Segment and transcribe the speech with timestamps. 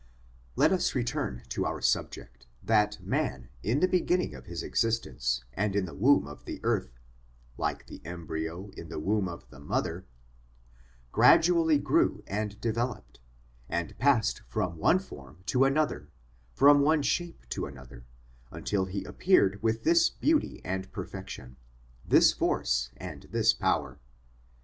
[0.55, 5.43] Let us return to our subject that man, in the be ginning of his existence
[5.53, 6.97] and in the womb of the earth,
[7.55, 10.07] like the embryo in the womb of the mother,
[11.11, 12.75] gradually POWERS AND CONDITIONS OF MAN
[13.09, 16.09] 213 grew and developed, and passed from one form to another,
[16.55, 18.03] from one shape to another,
[18.49, 21.57] until he appeared with this beauty and perfection,
[22.03, 23.99] this force and this power.